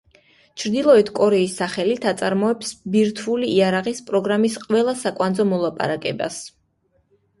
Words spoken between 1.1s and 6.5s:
კორეის სახელით აწარმოებს ბირთვული იარაღის პროგრამის ყველა საკვანძო მოლაპარაკებას.